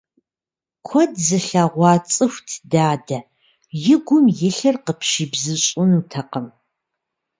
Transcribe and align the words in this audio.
Куэд 0.87 1.13
зылъэгъуа 1.25 1.93
цӀыхут 2.11 2.49
дадэ, 2.71 3.19
и 3.93 3.95
гум 4.05 4.25
илъыр 4.47 4.75
къыпщибзыщӀынутэкъым. 4.85 6.47